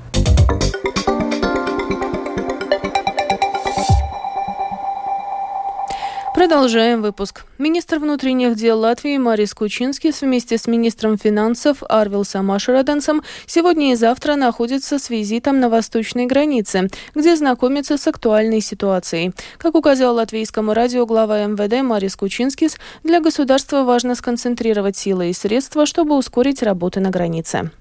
Продолжаем 6.34 7.02
выпуск. 7.02 7.46
Министр 7.58 8.00
внутренних 8.00 8.56
дел 8.56 8.80
Латвии 8.80 9.18
Марис 9.18 9.54
Кучинский 9.54 10.12
вместе 10.20 10.58
с 10.58 10.68
министром 10.68 11.18
финансов 11.18 11.84
Арвилсом 11.88 12.52
Ашераденсом 12.52 13.24
сегодня 13.46 13.94
и 13.94 13.96
завтра 13.96 14.36
находятся 14.36 15.00
с 15.00 15.10
визитом 15.10 15.60
на 15.60 15.70
восточной 15.70 16.26
границе, 16.26 16.90
где 17.16 17.36
знакомятся 17.36 17.98
с 17.98 18.08
актуальной 18.08 18.62
ситуацией. 18.62 19.32
Как 19.58 19.76
указал 19.76 20.16
латвийскому 20.16 20.74
радио 20.74 21.06
глава 21.06 21.46
МВД 21.46 21.82
Марис 21.82 22.16
Кучинский, 22.16 22.70
для 23.04 23.22
государства 23.22 23.84
важно 23.84 24.14
сконцентрировать 24.14 24.98
силы 24.98 25.30
и 25.30 25.34
средства, 25.34 25.86
чтобы 25.86 26.18
ускорить 26.18 26.62
работы 26.62 27.00
на 27.00 27.10
границе. 27.10 27.72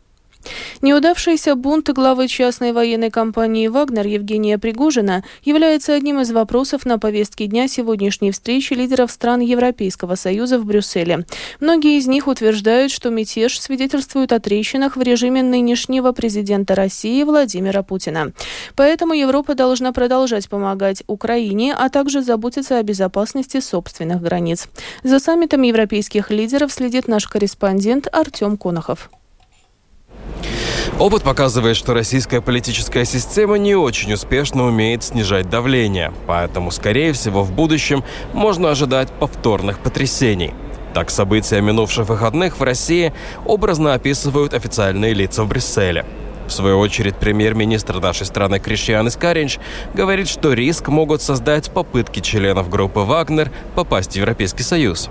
Неудавшийся 0.80 1.54
бунт 1.54 1.88
главы 1.90 2.28
частной 2.28 2.72
военной 2.72 3.10
компании 3.10 3.68
«Вагнер» 3.68 4.06
Евгения 4.06 4.58
Пригожина 4.58 5.24
является 5.42 5.94
одним 5.94 6.20
из 6.20 6.32
вопросов 6.32 6.84
на 6.84 6.98
повестке 6.98 7.46
дня 7.46 7.68
сегодняшней 7.68 8.30
встречи 8.30 8.72
лидеров 8.72 9.10
стран 9.10 9.40
Европейского 9.40 10.14
Союза 10.14 10.58
в 10.58 10.64
Брюсселе. 10.64 11.24
Многие 11.60 11.98
из 11.98 12.06
них 12.06 12.26
утверждают, 12.26 12.90
что 12.90 13.10
мятеж 13.10 13.60
свидетельствует 13.60 14.32
о 14.32 14.40
трещинах 14.40 14.96
в 14.96 15.02
режиме 15.02 15.42
нынешнего 15.42 16.12
президента 16.12 16.74
России 16.74 17.22
Владимира 17.22 17.82
Путина. 17.82 18.32
Поэтому 18.74 19.14
Европа 19.14 19.54
должна 19.54 19.92
продолжать 19.92 20.48
помогать 20.48 21.02
Украине, 21.06 21.74
а 21.74 21.88
также 21.88 22.22
заботиться 22.22 22.78
о 22.78 22.82
безопасности 22.82 23.60
собственных 23.60 24.22
границ. 24.22 24.68
За 25.04 25.18
саммитом 25.18 25.62
европейских 25.62 26.30
лидеров 26.30 26.72
следит 26.72 27.08
наш 27.08 27.26
корреспондент 27.26 28.08
Артем 28.12 28.56
Конохов. 28.56 29.10
Опыт 30.98 31.22
показывает, 31.22 31.76
что 31.76 31.94
российская 31.94 32.40
политическая 32.40 33.04
система 33.04 33.58
не 33.58 33.74
очень 33.74 34.12
успешно 34.12 34.64
умеет 34.64 35.02
снижать 35.02 35.50
давление, 35.50 36.12
поэтому, 36.26 36.70
скорее 36.70 37.12
всего, 37.12 37.42
в 37.42 37.52
будущем 37.52 38.04
можно 38.32 38.70
ожидать 38.70 39.10
повторных 39.10 39.78
потрясений. 39.78 40.54
Так 40.94 41.10
события 41.10 41.60
минувших 41.60 42.08
выходных 42.08 42.58
в 42.58 42.62
России 42.62 43.12
образно 43.46 43.94
описывают 43.94 44.54
официальные 44.54 45.14
лица 45.14 45.42
в 45.42 45.48
Брюсселе– 45.48 46.04
в 46.52 46.54
свою 46.54 46.78
очередь, 46.78 47.16
премьер-министр 47.16 47.98
нашей 47.98 48.26
страны 48.26 48.60
Кришьян 48.60 49.08
Искаринч 49.08 49.58
говорит, 49.94 50.28
что 50.28 50.52
риск 50.52 50.88
могут 50.88 51.22
создать 51.22 51.70
попытки 51.70 52.20
членов 52.20 52.68
группы 52.68 53.00
«Вагнер» 53.00 53.50
попасть 53.74 54.12
в 54.12 54.16
Европейский 54.16 54.62
Союз. 54.62 55.08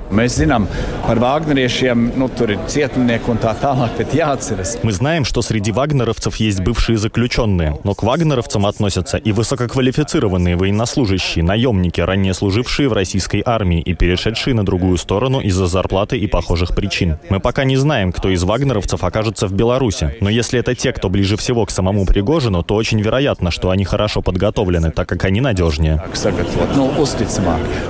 Мы 4.84 4.92
знаем, 4.92 5.26
что 5.26 5.42
среди 5.42 5.72
вагнеровцев 5.72 6.36
есть 6.36 6.60
бывшие 6.60 6.98
заключенные, 6.98 7.80
но 7.84 7.96
к 7.96 8.04
вагнеровцам 8.04 8.66
относятся 8.66 9.18
и 9.18 9.32
высококвалифицированные 9.32 10.56
военнослужащие, 10.56 11.44
наемники, 11.44 12.02
ранее 12.02 12.34
служившие 12.36 12.88
в 12.88 12.94
российской 12.94 13.42
армии 13.46 13.82
и 13.82 13.96
перешедшие 13.96 14.54
на 14.54 14.64
другую 14.64 14.98
сторону 14.98 15.40
из-за 15.40 15.66
зарплаты 15.66 16.18
и 16.20 16.28
похожих 16.28 16.76
причин. 16.76 17.18
Мы 17.30 17.40
пока 17.40 17.64
не 17.64 17.78
знаем, 17.78 18.12
кто 18.12 18.30
из 18.30 18.44
вагнеровцев 18.44 19.04
окажется 19.04 19.48
в 19.48 19.54
Беларуси, 19.54 20.16
но 20.22 20.30
если 20.30 20.60
это 20.60 20.76
те, 20.76 20.92
кто 20.94 21.10
ближе 21.10 21.31
ближе 21.32 21.38
всего 21.38 21.66
к 21.66 21.72
самому 21.72 22.06
Пригожину, 22.06 22.64
то 22.64 22.76
очень 22.76 23.02
вероятно, 23.02 23.52
что 23.52 23.70
они 23.70 23.86
хорошо 23.86 24.22
подготовлены, 24.22 24.92
так 24.92 25.08
как 25.08 25.24
они 25.26 25.42
надежнее. 25.42 26.02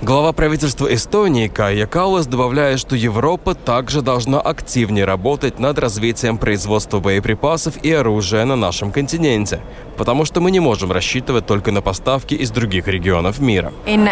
Глава 0.04 0.32
правительства 0.34 0.94
Эстонии 0.94 1.48
Кая 1.48 1.88
Каулас 1.88 2.28
добавляет, 2.28 2.80
что 2.80 2.96
Европа 2.96 3.56
также 3.56 4.02
должна 4.02 4.40
активнее 4.40 5.06
работать 5.06 5.60
над 5.60 5.80
развитием 5.80 6.38
производства 6.38 7.00
боеприпасов 7.00 7.84
и 7.84 7.92
оружия 7.92 8.46
на 8.46 8.56
нашем 8.56 8.92
континенте, 8.92 9.60
потому 9.98 10.26
что 10.26 10.42
мы 10.42 10.52
не 10.52 10.60
можем 10.60 10.92
рассчитывать 10.92 11.46
только 11.46 11.72
на 11.72 11.82
поставки 11.82 12.36
из 12.36 12.52
других 12.52 12.88
регионов 12.88 13.40
мира. 13.40 13.72
Uh, 13.86 14.08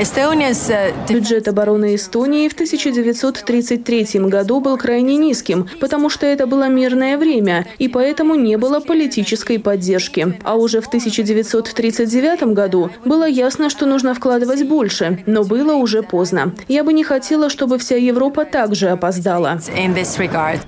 uh, 0.00 0.92
Бюджет 1.08 1.48
обороны 1.48 1.94
Эстонии 1.94 2.48
в 2.48 2.52
1933 2.54 4.20
году 4.28 4.60
был 4.60 4.78
крайне 4.78 5.16
низким, 5.16 5.68
потому 5.80 6.10
что 6.10 6.26
это 6.26 6.46
было 6.52 6.68
мирное 6.68 7.16
время, 7.16 7.66
и 7.78 7.88
поэтому 7.88 8.34
не 8.34 8.58
было 8.58 8.80
политической 8.80 9.58
поддержки. 9.58 10.38
А 10.44 10.56
уже 10.56 10.82
в 10.82 10.86
1939 10.86 12.42
году 12.52 12.90
было 13.06 13.26
ясно, 13.26 13.70
что 13.70 13.86
нужно 13.86 14.14
вкладывать 14.14 14.68
больше, 14.68 15.22
но 15.24 15.44
было 15.44 15.72
уже 15.72 16.02
поздно. 16.02 16.52
Я 16.68 16.84
бы 16.84 16.92
не 16.92 17.04
хотела, 17.04 17.48
чтобы 17.48 17.78
вся 17.78 17.96
Европа 17.96 18.44
также 18.44 18.88
опоздала. 18.88 19.58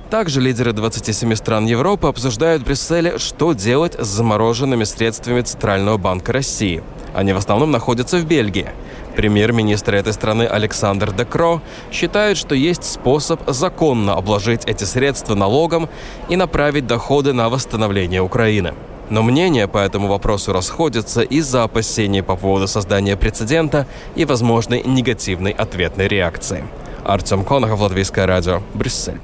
Также 0.09 0.41
лидеры 0.41 0.73
27 0.73 1.35
стран 1.35 1.67
Европы 1.67 2.07
обсуждают 2.07 2.63
в 2.63 2.65
Брюсселе, 2.65 3.19
что 3.19 3.53
делать 3.53 3.95
с 3.99 4.07
замороженными 4.07 4.85
средствами 4.85 5.43
Центрального 5.43 5.99
банка 5.99 6.33
России. 6.33 6.83
Они 7.15 7.35
в 7.35 7.37
основном 7.37 7.71
находятся 7.71 8.17
в 8.17 8.25
Бельгии. 8.25 8.71
Премьер-министр 9.17 9.95
этой 9.95 10.13
страны 10.13 10.43
Александр 10.43 11.13
Декро 11.13 11.61
считает, 11.93 12.37
что 12.37 12.55
есть 12.55 12.85
способ 12.85 13.41
законно 13.47 14.15
обложить 14.15 14.65
эти 14.65 14.85
средства 14.85 15.35
налогом 15.35 15.89
и 16.29 16.37
направить 16.37 16.87
доходы 16.87 17.33
на 17.33 17.49
восстановление 17.49 18.23
Украины. 18.23 18.75
Но 19.11 19.23
мнения 19.23 19.69
по 19.69 19.79
этому 19.79 20.09
вопросу 20.09 20.53
расходятся 20.53 21.23
из-за 21.23 21.65
опасений 21.65 22.23
по 22.23 22.37
поводу 22.37 22.67
создания 22.67 23.17
прецедента 23.17 23.87
и 24.17 24.25
возможной 24.25 24.83
негативной 24.83 25.53
ответной 25.53 26.09
реакции. 26.09 26.65
Артем 27.05 27.45
Конохов, 27.45 27.81
Латвийское 27.81 28.27
радио, 28.27 28.63
Брюссель. 28.73 29.21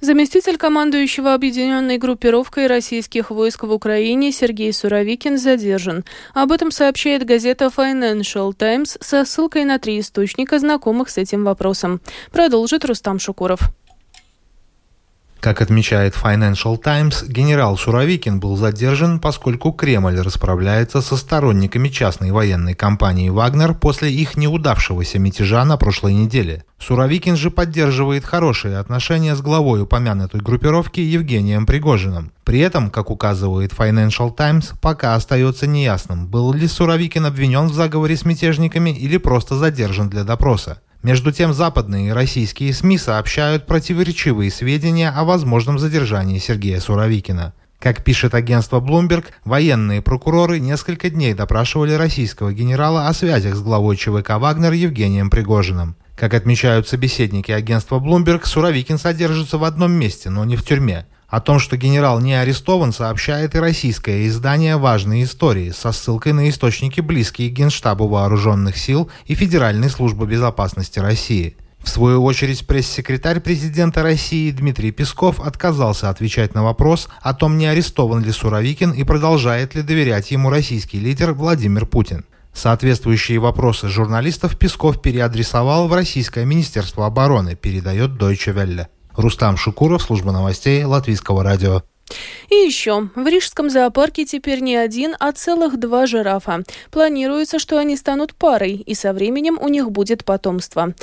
Заместитель 0.00 0.56
командующего 0.56 1.34
объединенной 1.34 1.98
группировкой 1.98 2.66
российских 2.66 3.30
войск 3.30 3.64
в 3.64 3.72
Украине 3.72 4.32
Сергей 4.32 4.72
Суровикин 4.72 5.38
задержан. 5.38 6.04
Об 6.34 6.52
этом 6.52 6.70
сообщает 6.70 7.24
газета 7.24 7.70
Financial 7.74 8.52
Times 8.52 8.98
со 9.00 9.24
ссылкой 9.24 9.64
на 9.64 9.78
три 9.78 10.00
источника, 10.00 10.58
знакомых 10.58 11.10
с 11.10 11.18
этим 11.18 11.44
вопросом. 11.44 12.00
Продолжит 12.32 12.84
Рустам 12.84 13.18
Шукуров. 13.18 13.60
Как 15.44 15.60
отмечает 15.60 16.14
Financial 16.14 16.78
Times, 16.78 17.22
генерал 17.28 17.76
Суровикин 17.76 18.40
был 18.40 18.56
задержан, 18.56 19.20
поскольку 19.20 19.72
Кремль 19.72 20.18
расправляется 20.18 21.02
со 21.02 21.18
сторонниками 21.18 21.88
частной 21.90 22.30
военной 22.30 22.72
компании 22.72 23.28
«Вагнер» 23.28 23.74
после 23.74 24.10
их 24.10 24.38
неудавшегося 24.38 25.18
мятежа 25.18 25.62
на 25.66 25.76
прошлой 25.76 26.14
неделе. 26.14 26.64
Суровикин 26.78 27.36
же 27.36 27.50
поддерживает 27.50 28.24
хорошие 28.24 28.78
отношения 28.78 29.36
с 29.36 29.42
главой 29.42 29.82
упомянутой 29.82 30.40
группировки 30.40 31.00
Евгением 31.00 31.66
Пригожиным. 31.66 32.32
При 32.44 32.60
этом, 32.60 32.88
как 32.88 33.10
указывает 33.10 33.72
Financial 33.72 34.34
Times, 34.34 34.72
пока 34.80 35.14
остается 35.14 35.66
неясным, 35.66 36.26
был 36.26 36.54
ли 36.54 36.66
Суровикин 36.66 37.26
обвинен 37.26 37.66
в 37.66 37.74
заговоре 37.74 38.16
с 38.16 38.24
мятежниками 38.24 38.96
или 38.96 39.18
просто 39.18 39.56
задержан 39.56 40.08
для 40.08 40.24
допроса. 40.24 40.80
Между 41.04 41.32
тем, 41.32 41.52
западные 41.52 42.08
и 42.08 42.12
российские 42.12 42.72
СМИ 42.72 42.96
сообщают 42.96 43.66
противоречивые 43.66 44.50
сведения 44.50 45.10
о 45.10 45.24
возможном 45.24 45.78
задержании 45.78 46.38
Сергея 46.38 46.80
Суровикина. 46.80 47.52
Как 47.78 48.02
пишет 48.02 48.34
агентство 48.34 48.80
Bloomberg, 48.80 49.26
военные 49.44 50.00
прокуроры 50.00 50.60
несколько 50.60 51.10
дней 51.10 51.34
допрашивали 51.34 51.92
российского 51.92 52.54
генерала 52.54 53.06
о 53.06 53.12
связях 53.12 53.54
с 53.54 53.60
главой 53.60 53.98
ЧВК 53.98 54.38
«Вагнер» 54.38 54.72
Евгением 54.72 55.28
Пригожиным. 55.28 55.94
Как 56.16 56.32
отмечают 56.32 56.88
собеседники 56.88 57.52
агентства 57.52 58.00
Bloomberg, 58.00 58.46
Суровикин 58.46 58.96
содержится 58.96 59.58
в 59.58 59.64
одном 59.64 59.92
месте, 59.92 60.30
но 60.30 60.46
не 60.46 60.56
в 60.56 60.64
тюрьме. 60.64 61.04
О 61.34 61.40
том, 61.40 61.58
что 61.58 61.76
генерал 61.76 62.20
не 62.20 62.32
арестован, 62.34 62.92
сообщает 62.92 63.56
и 63.56 63.58
российское 63.58 64.28
издание 64.28 64.76
«Важные 64.76 65.24
истории» 65.24 65.70
со 65.70 65.90
ссылкой 65.90 66.32
на 66.32 66.48
источники, 66.48 67.00
близкие 67.00 67.48
Генштабу 67.48 68.06
Вооруженных 68.06 68.76
сил 68.76 69.10
и 69.26 69.34
Федеральной 69.34 69.90
службы 69.90 70.28
безопасности 70.28 71.00
России. 71.00 71.56
В 71.80 71.88
свою 71.88 72.22
очередь, 72.22 72.64
пресс-секретарь 72.68 73.40
президента 73.40 74.04
России 74.04 74.52
Дмитрий 74.52 74.92
Песков 74.92 75.40
отказался 75.40 76.08
отвечать 76.08 76.54
на 76.54 76.62
вопрос 76.62 77.08
о 77.20 77.34
том, 77.34 77.58
не 77.58 77.66
арестован 77.66 78.22
ли 78.22 78.30
Суровикин 78.30 78.92
и 78.92 79.02
продолжает 79.02 79.74
ли 79.74 79.82
доверять 79.82 80.30
ему 80.30 80.50
российский 80.50 81.00
лидер 81.00 81.32
Владимир 81.32 81.84
Путин. 81.84 82.26
Соответствующие 82.52 83.40
вопросы 83.40 83.88
журналистов 83.88 84.56
Песков 84.56 85.02
переадресовал 85.02 85.88
в 85.88 85.94
Российское 85.94 86.44
Министерство 86.44 87.06
обороны, 87.06 87.56
передает 87.56 88.12
Deutsche 88.12 88.54
Welle. 88.54 88.86
Рустам 89.16 89.56
Шукуров, 89.56 90.02
служба 90.02 90.32
новостей 90.32 90.84
Латвийского 90.84 91.42
радио. 91.42 91.82
И 92.50 92.54
еще, 92.54 93.08
в 93.14 93.26
Рижском 93.26 93.70
зоопарке 93.70 94.24
теперь 94.24 94.60
не 94.60 94.76
один, 94.76 95.16
а 95.18 95.32
целых 95.32 95.78
два 95.78 96.06
жирафа. 96.06 96.62
Планируется, 96.90 97.58
что 97.58 97.78
они 97.78 97.96
станут 97.96 98.34
парой, 98.34 98.74
и 98.74 98.94
со 98.94 99.12
временем 99.12 99.58
у 99.60 99.68
них 99.68 99.90
будет 99.90 100.24
потомство. 100.24 100.94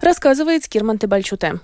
Рассказывает 0.00 0.64
Скирман 0.64 0.98
Тебальчуте. 0.98 1.60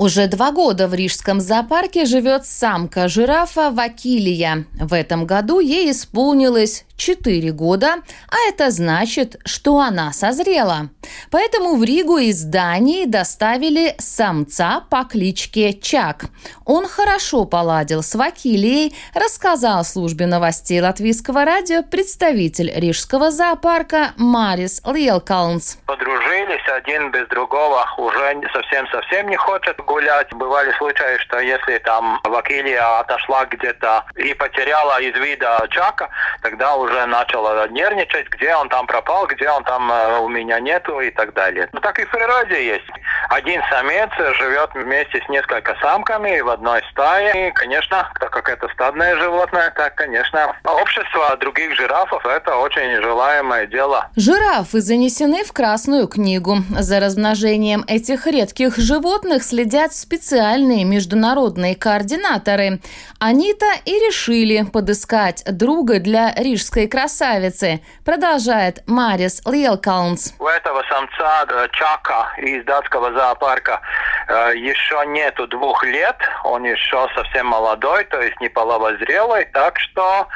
Уже 0.00 0.28
два 0.28 0.50
года 0.50 0.88
в 0.88 0.94
Рижском 0.94 1.40
зоопарке 1.40 2.06
живет 2.06 2.46
самка 2.46 3.06
жирафа 3.06 3.70
Вакилия. 3.70 4.64
В 4.80 4.94
этом 4.94 5.26
году 5.26 5.60
ей 5.60 5.90
исполнилось 5.90 6.86
4 7.00 7.50
года, 7.52 7.96
а 8.28 8.48
это 8.48 8.70
значит, 8.70 9.40
что 9.46 9.78
она 9.78 10.12
созрела. 10.12 10.90
Поэтому 11.30 11.76
в 11.76 11.82
Ригу 11.82 12.18
из 12.18 12.44
Дании 12.44 13.06
доставили 13.06 13.94
самца 13.98 14.82
по 14.90 15.04
кличке 15.04 15.72
Чак. 15.72 16.26
Он 16.66 16.86
хорошо 16.86 17.46
поладил 17.46 18.02
с 18.02 18.14
Вакилией, 18.14 18.94
рассказал 19.14 19.84
службе 19.84 20.26
новостей 20.26 20.80
латвийского 20.80 21.44
радио 21.44 21.82
представитель 21.82 22.70
Рижского 22.74 23.30
зоопарка 23.30 24.12
Марис 24.16 24.82
Льелкалнс. 24.84 25.78
Подружились 25.86 26.68
один 26.68 27.10
без 27.10 27.26
другого, 27.28 27.86
уже 27.96 28.40
совсем-совсем 28.52 29.28
не 29.28 29.36
хочет 29.36 29.76
гулять. 29.78 30.32
Бывали 30.34 30.72
случаи, 30.76 31.18
что 31.20 31.38
если 31.40 31.78
там 31.78 32.20
Вакилия 32.24 33.00
отошла 33.00 33.46
где-то 33.46 34.04
и 34.16 34.34
потеряла 34.34 35.00
из 35.00 35.14
вида 35.18 35.66
Чака, 35.70 36.10
тогда 36.42 36.76
уже 36.76 36.89
начала 37.06 37.66
нервничать, 37.68 38.28
где 38.28 38.54
он 38.54 38.68
там 38.68 38.86
пропал, 38.86 39.26
где 39.26 39.48
он 39.48 39.64
там 39.64 39.90
э, 39.90 40.18
у 40.18 40.28
меня 40.28 40.60
нету 40.60 41.00
и 41.00 41.10
так 41.10 41.32
далее. 41.34 41.68
Ну 41.72 41.80
так 41.80 41.98
и 41.98 42.04
в 42.04 42.10
природе 42.10 42.66
есть. 42.66 42.90
Один 43.30 43.62
самец 43.70 44.10
живет 44.38 44.70
вместе 44.74 45.22
с 45.24 45.28
несколько 45.28 45.76
самками 45.80 46.40
в 46.40 46.48
одной 46.48 46.82
стае. 46.90 47.48
И, 47.48 47.52
конечно, 47.52 48.12
так 48.18 48.30
как 48.30 48.48
это 48.48 48.66
стадное 48.74 49.16
животное, 49.18 49.70
так, 49.70 49.94
конечно, 49.94 50.56
общество 50.64 51.36
других 51.36 51.76
жирафов– 51.76 52.26
это 52.26 52.56
очень 52.56 53.00
желаемое 53.00 53.68
дело. 53.68 54.08
Жирафы 54.16 54.80
занесены 54.80 55.44
в 55.44 55.52
Красную 55.52 56.08
книгу. 56.08 56.56
За 56.70 56.98
размножением 56.98 57.84
этих 57.86 58.26
редких 58.26 58.76
животных 58.76 59.44
следят 59.44 59.92
специальные 59.92 60.84
международные 60.84 61.76
координаторы. 61.76 62.80
Они-то 63.20 63.66
и 63.84 63.92
решили 63.92 64.64
подыскать 64.64 65.44
друга 65.46 66.00
для 66.00 66.34
рижской 66.34 66.88
красавицы, 66.88 67.80
продолжает 68.04 68.82
Марис 68.88 69.40
Лилкаунс. 69.46 70.34
У 70.40 70.46
этого 70.46 70.82
самца 70.88 71.44
э, 71.48 71.68
Чака 71.70 72.32
из 72.38 72.64
датского 72.64 73.19
зоопарка. 73.20 73.80
Э, 74.28 74.52
еще 74.56 75.04
нету 75.06 75.46
двух 75.46 75.84
лет, 75.84 76.16
он 76.44 76.64
еще 76.64 77.08
совсем 77.14 77.46
молодой, 77.46 78.04
то 78.04 78.20
есть 78.20 78.40
не 78.40 78.48
половозрелый, 78.48 79.44
так 79.52 79.78
что 79.78 80.28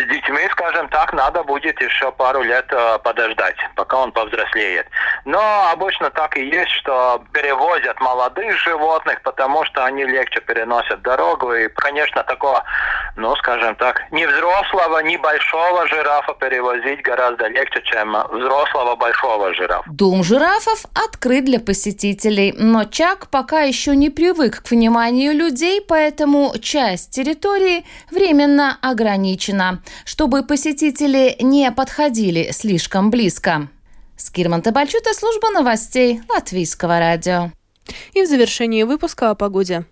с 0.00 0.04
детьми, 0.08 0.40
скажем 0.52 0.88
так, 0.88 1.12
надо 1.12 1.42
будет 1.42 1.80
еще 1.80 2.12
пару 2.12 2.42
лет 2.42 2.66
э, 2.70 2.98
подождать, 3.02 3.56
пока 3.74 3.98
он 3.98 4.12
повзрослеет. 4.12 4.86
Но 5.24 5.70
обычно 5.72 6.10
так 6.10 6.36
и 6.36 6.44
есть, 6.44 6.70
что 6.70 7.22
перевозят 7.32 8.00
молодых 8.00 8.56
животных, 8.58 9.20
потому 9.22 9.64
что 9.64 9.84
они 9.84 10.04
легче 10.04 10.40
переносят 10.40 11.02
дорогу. 11.02 11.52
И, 11.52 11.68
конечно, 11.68 12.22
такого, 12.24 12.64
ну, 13.16 13.34
скажем 13.36 13.74
так, 13.76 14.02
не 14.10 14.26
взрослого, 14.26 15.00
не 15.02 15.16
большого 15.16 15.86
жирафа 15.88 16.34
перевозить 16.34 17.02
гораздо 17.02 17.48
легче, 17.48 17.82
чем 17.82 18.16
взрослого 18.30 18.96
большого 18.96 19.54
жирафа. 19.54 19.84
Дом 19.90 20.22
жирафов 20.22 20.84
открыт 20.94 21.44
для 21.44 21.60
посетителей, 21.60 22.54
но 22.56 22.84
Чак 22.84 23.28
пока 23.30 23.62
еще 23.62 23.94
не 23.96 24.10
привык 24.10 24.62
к 24.62 24.70
вниманию 24.70 25.34
людей, 25.34 25.80
поэтому 25.86 26.52
часть 26.60 27.10
территории 27.10 27.84
временно 28.10 28.78
ограничена 28.82 29.80
чтобы 30.04 30.42
посетители 30.42 31.36
не 31.40 31.70
подходили 31.72 32.50
слишком 32.52 33.10
близко. 33.10 33.68
Скирман 34.16 34.62
Табальчута, 34.62 35.14
служба 35.14 35.50
новостей 35.50 36.20
Латвийского 36.28 36.98
радио. 36.98 37.52
И 38.12 38.22
в 38.22 38.28
завершении 38.28 38.82
выпуска 38.82 39.30
о 39.30 39.34
погоде. 39.34 39.86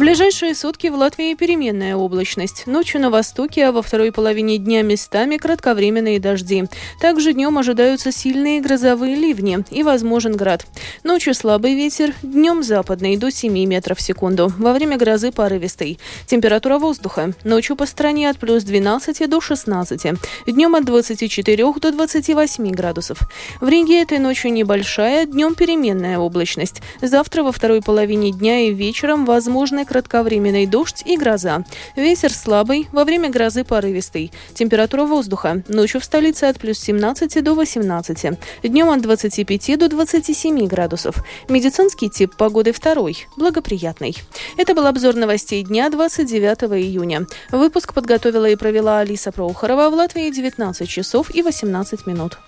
В 0.00 0.02
ближайшие 0.02 0.54
сутки 0.54 0.86
в 0.86 0.94
Латвии 0.94 1.34
переменная 1.34 1.94
облачность. 1.94 2.66
Ночью 2.66 3.02
на 3.02 3.10
востоке, 3.10 3.66
а 3.66 3.70
во 3.70 3.82
второй 3.82 4.12
половине 4.12 4.56
дня 4.56 4.80
местами 4.80 5.36
кратковременные 5.36 6.18
дожди. 6.18 6.64
Также 7.02 7.34
днем 7.34 7.58
ожидаются 7.58 8.10
сильные 8.10 8.62
грозовые 8.62 9.14
ливни 9.14 9.58
и 9.70 9.82
возможен 9.82 10.34
град. 10.34 10.64
Ночью 11.04 11.34
слабый 11.34 11.74
ветер, 11.74 12.14
днем 12.22 12.62
западный 12.62 13.18
до 13.18 13.30
7 13.30 13.52
метров 13.66 13.98
в 13.98 14.00
секунду. 14.00 14.50
Во 14.56 14.72
время 14.72 14.96
грозы 14.96 15.32
порывистый. 15.32 15.98
Температура 16.24 16.78
воздуха. 16.78 17.34
Ночью 17.44 17.76
по 17.76 17.84
стране 17.84 18.30
от 18.30 18.38
плюс 18.38 18.64
12 18.64 19.28
до 19.28 19.38
16. 19.42 20.06
Днем 20.46 20.76
от 20.76 20.86
24 20.86 21.74
до 21.74 21.92
28 21.92 22.70
градусов. 22.70 23.18
В 23.60 23.68
Риге 23.68 24.00
этой 24.00 24.18
ночью 24.18 24.50
небольшая, 24.50 25.26
днем 25.26 25.54
переменная 25.54 26.18
облачность. 26.18 26.80
Завтра 27.02 27.42
во 27.42 27.52
второй 27.52 27.82
половине 27.82 28.30
дня 28.30 28.60
и 28.60 28.72
вечером 28.72 29.26
возможны 29.26 29.84
кратковременный 29.90 30.66
дождь 30.66 31.02
и 31.04 31.16
гроза. 31.16 31.64
Ветер 31.96 32.32
слабый, 32.32 32.88
во 32.92 33.04
время 33.04 33.28
грозы 33.28 33.64
порывистый. 33.64 34.30
Температура 34.54 35.04
воздуха. 35.04 35.64
Ночью 35.66 36.00
в 36.00 36.04
столице 36.04 36.44
от 36.44 36.60
плюс 36.60 36.78
17 36.78 37.42
до 37.42 37.54
18. 37.54 38.38
Днем 38.62 38.88
от 38.88 39.02
25 39.02 39.78
до 39.78 39.88
27 39.88 40.66
градусов. 40.68 41.16
Медицинский 41.48 42.08
тип 42.08 42.36
погоды 42.36 42.70
второй, 42.72 43.26
благоприятный. 43.36 44.14
Это 44.56 44.76
был 44.76 44.86
обзор 44.86 45.16
новостей 45.16 45.64
дня 45.64 45.90
29 45.90 46.80
июня. 46.80 47.26
Выпуск 47.50 47.92
подготовила 47.92 48.48
и 48.48 48.54
провела 48.54 49.00
Алиса 49.00 49.32
Проухорова 49.32 49.90
в 49.90 49.94
Латвии 49.94 50.30
19 50.30 50.88
часов 50.88 51.34
и 51.34 51.42
18 51.42 52.06
минут. 52.06 52.38